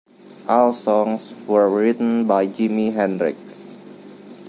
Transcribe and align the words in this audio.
All 0.49 0.73
songs 0.73 1.35
were 1.45 1.69
written 1.69 2.25
by 2.25 2.47
Jimi 2.47 2.91
Hendrix. 2.91 3.75